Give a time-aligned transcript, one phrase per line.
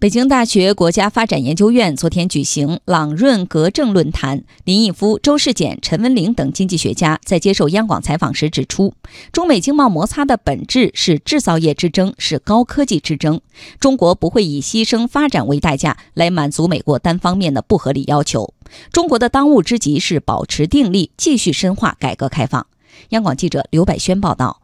[0.00, 8.94] 北京大学国家发展研究院昨天举行朗润格政论坛，林毅夫、周世俭、陈文玲等经济学家在接受央广采访时指出，
[9.32, 13.40] 中美经贸摩擦的本质是制造业之争，是高科技之争。
[13.80, 18.54] 中国不会以牺牲发展为代价来满足美国单方面的不合理要求。
[18.92, 22.68] 中国的当务之急是保持定力，继续深化改革开放。
[23.08, 24.60] 央广记者刘百轩报道。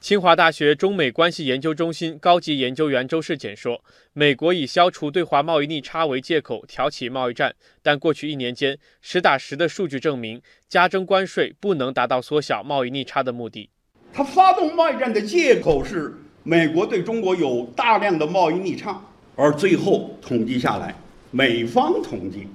[0.00, 3.82] 清华大学中美关系研究中心高级研究员周世俭说
[4.14, 7.52] ：“美国以消除对华贸易逆差为借口挑起贸易战，
[7.82, 13.70] 但过去一年间，实打实的数据证明，加征关税不能达到缩小贸易逆差的目的。
[14.12, 19.02] 他发动贸易战的借口是美国对中国有大量的贸易逆差，
[19.34, 20.94] 而最后统计下来，
[21.32, 22.46] 美方统计，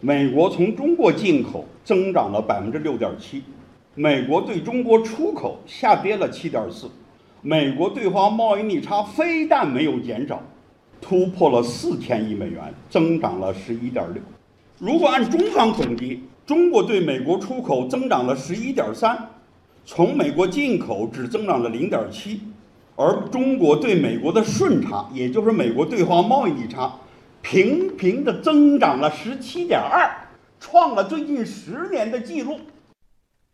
[0.00, 3.42] 美国从中国进口增长了百分之六点七。”
[3.98, 6.86] 美国对中国出口下跌了七点四，
[7.40, 10.42] 美国对华贸易逆差非但没有减少，
[11.00, 14.22] 突破了四千亿美元，增长了十一点六。
[14.78, 19.30] 如果按中方统计，中国对美国出口增长了十一点三，
[19.86, 22.42] 从美国进口只增长了零点七，
[22.96, 26.92] 而中国对美国的顺差，也就是美国对华贸易逆差，
[27.40, 30.28] 平平的增长了十七点二，
[30.60, 32.60] 创了最近十年的记录。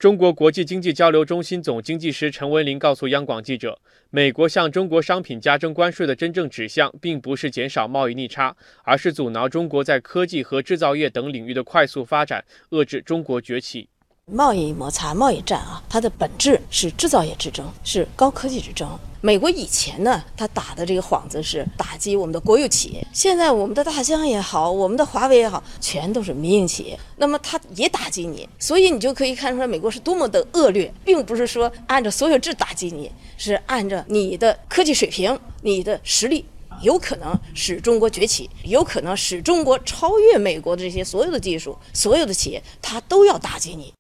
[0.02, 3.78] 中国国际经济交流中心总经济师陈文林告诉央广记者，
[4.10, 13.90] 美国向中国商品加征关税的真正指向，并不是减少贸易逆差，而是阻挠中国在科技和制造业等领域的快速发展，遏制中国崛起。
[14.32, 18.88] 贸易摩擦、贸易战啊，它的本质是制造业之争，是高科技之争。
[19.20, 36.44] 美国以前呢，他打的这个幌子是打击我们的国有企业，现在我们的大疆也好，我们的华为也好，全都是民营企业，那么他也打击你，所以你就可以看出来美国是多么的恶劣，并不是说按照所有制打击你，是按照你的科技水平、你的实力，
[36.80, 43.94] 有可能使中国崛起，有可能使中国超越美国的这些所有的技术、所有的企业，他都要打击你。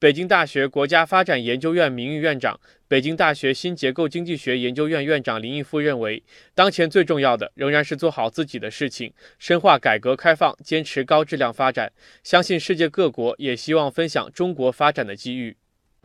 [0.00, 6.22] 北京大学国家发展研究院名誉院长、北京大学新结构经济学研究院院长林毅夫认为，
[6.54, 11.90] 当前最重要的仍然是做好自己的事情，深化改革开放，坚持高质量发展。
[12.22, 15.56] 相信世界各国也希望分享中国发展的机遇。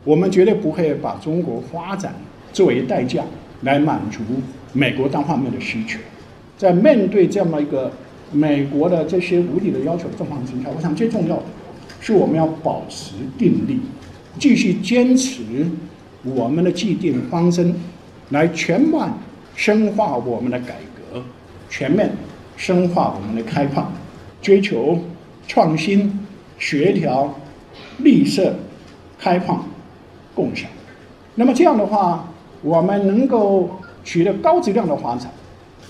[0.03, 2.15] 我们绝对不会把中国发展
[2.51, 3.23] 作为代价
[3.61, 4.23] 来满足
[4.73, 5.99] 美国单方面的需求。
[6.57, 7.91] 在面对这么一个
[8.31, 11.43] 美国的这些无理的要求的状况之下，我想最重要的。
[12.05, 13.79] 是我们要保持定力，
[14.37, 15.41] 继续坚持
[16.21, 17.73] 我们的既定方针，
[18.31, 19.01] 来全面
[19.55, 21.23] 深化我们的改革，
[21.69, 22.11] 全面
[22.57, 23.89] 深化我们的开放，
[24.41, 24.99] 追求
[25.47, 26.19] 创新、
[26.59, 27.33] 协调、
[27.99, 28.53] 绿色、
[29.17, 29.65] 开放、
[30.35, 30.69] 共享。
[31.35, 32.27] 那么这样的话，
[32.61, 35.31] 我们能够取得高质量的发展，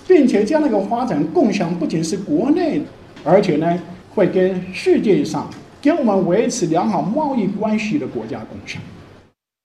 [0.06, 2.82] 并且这样的一个发展共享不仅是国内，
[3.24, 3.76] 而且呢，
[4.14, 5.50] 会跟世界上。
[5.84, 8.80] 跟我们维持良好贸易关系的国家共享。